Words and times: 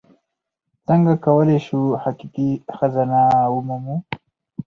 څنګه 0.87 1.13
کولی 1.25 1.59
شو 1.65 1.81
حقیقي 2.03 2.49
خزانه 2.75 3.21
ومومو؟ 3.53 3.95